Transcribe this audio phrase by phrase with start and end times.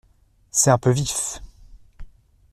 [0.49, 1.43] C’est un peu vif!…